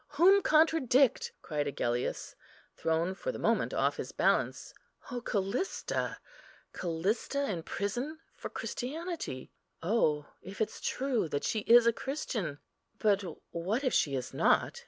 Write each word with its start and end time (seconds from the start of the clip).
whom 0.17 0.41
contradict?" 0.41 1.31
cried 1.43 1.67
Agellius, 1.67 2.35
thrown 2.75 3.13
for 3.13 3.31
the 3.31 3.37
moment 3.37 3.71
off 3.71 3.97
his 3.97 4.11
balance. 4.11 4.73
"O 5.11 5.21
Callista! 5.21 6.17
Callista 6.73 7.43
in 7.47 7.61
prison 7.61 8.17
for 8.33 8.49
Christianity! 8.49 9.51
Oh 9.83 10.25
if 10.41 10.59
it's 10.59 10.81
true 10.81 11.29
that 11.29 11.43
she 11.43 11.59
is 11.59 11.85
a 11.85 11.93
Christian! 11.93 12.57
but 12.97 13.23
what 13.51 13.83
if 13.83 13.93
she 13.93 14.15
is 14.15 14.33
not?" 14.33 14.79